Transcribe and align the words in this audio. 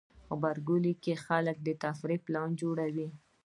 غبرګولی 0.29 0.93
کې 1.03 1.13
خلک 1.25 1.57
د 1.63 1.69
تفریح 1.83 2.19
پلانونه 2.25 2.57
جوړوي. 2.61 3.07